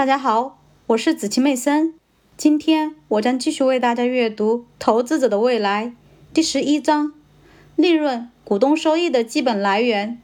[0.00, 1.92] 大家好，我是子琪妹森。
[2.34, 5.88] 今天我将继续为大家阅读《投资者的未来》
[6.32, 7.12] 第十一章：
[7.76, 10.18] 利润、股东收益的基本来源。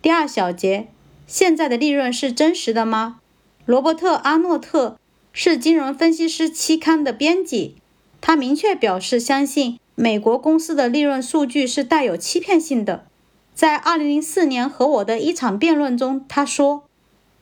[0.00, 0.88] 第二小节：
[1.26, 3.20] 现在的利润是真实的吗？
[3.66, 4.96] 罗伯特·阿诺特
[5.34, 7.76] 是《金融分析师》期刊的编辑，
[8.22, 13.04] 他明确表示相信美国公司的利润数据是带有欺骗性的。
[13.54, 16.84] 在2004年和我的一场辩论中，他说。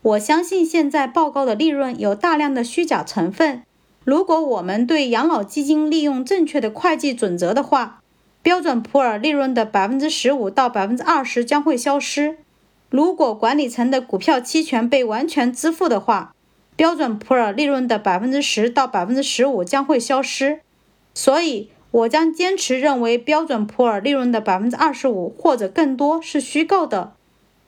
[0.03, 3.63] 我相信现在报告的利润有大量的虚假成分。
[4.05, 8.01] 如果我们对养老基金利用正确的会计准则的话，
[8.41, 12.39] 标准普尔利润的百分之十五到百分之二十将会消失。
[12.89, 16.33] 如果管理层的股票期权被完全支付的话，
[16.77, 20.61] 标准普尔利润的百分之十到百分之十五将会消失。
[21.13, 27.15] 所以，我将坚持认为标准普尔利润的百分之二十五或者更多是虚构的。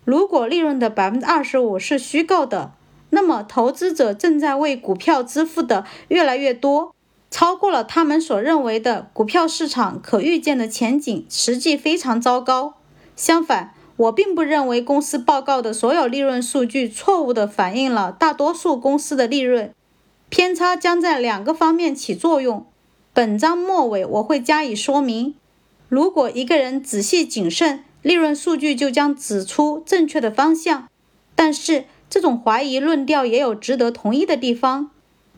[0.08, 2.72] 如果利润的百分之二十五是虚构的，
[3.10, 6.94] 那么投资者正在为股票支付的越来越多，
[7.30, 12.76] 超过了他们所认为的股票市场可预见的前景，实际非常糟糕。
[13.16, 19.74] 相反，我并不认为公司报告的所有利润数据错误地反映了大多数公司的利润
[20.30, 22.64] 偏差，将在两个方面起作用。
[23.12, 25.34] 本章末尾我会加以说明。
[25.90, 30.88] 如果一个人仔细谨慎，利润数据就将指出正确的方向，
[31.34, 34.90] 但是这种怀疑论调也有值得同意的地方。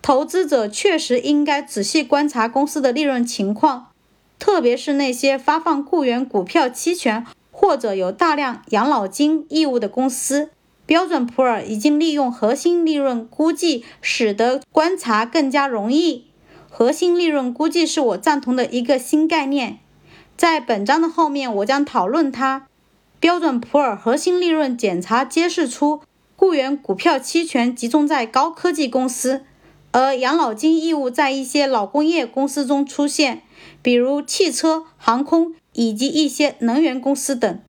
[0.03, 3.89] 投资者确实应该仔细观察公司的利润情况，
[4.39, 10.51] 特别是那些发放雇员股票期权或者有大量养老金义务的公司。
[10.87, 16.25] 标准普尔已经利用核心利润估计，使得观察更加容易。
[16.69, 19.79] 核心利润估计是我赞同的一个新概念。
[20.41, 22.67] 在本章的后面，我将讨论它。
[23.21, 26.01] 标准普尔核心利润检查揭示出，
[26.35, 29.45] 雇员股票期权集中在高科技公司，
[29.93, 33.43] 而养老金义务在一些老工业公司中出现，
[33.83, 37.59] 比如汽车、航空以及一些能源公司等。